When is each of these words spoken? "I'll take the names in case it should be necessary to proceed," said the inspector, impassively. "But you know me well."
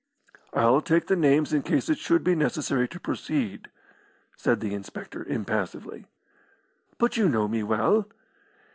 "I'll 0.55 0.81
take 0.81 1.05
the 1.05 1.15
names 1.15 1.53
in 1.53 1.61
case 1.61 1.87
it 1.87 1.99
should 1.99 2.23
be 2.23 2.33
necessary 2.33 2.87
to 2.87 2.99
proceed," 2.99 3.67
said 4.35 4.59
the 4.59 4.73
inspector, 4.73 5.23
impassively. 5.23 6.07
"But 6.97 7.17
you 7.17 7.29
know 7.29 7.47
me 7.47 7.61
well." 7.61 8.07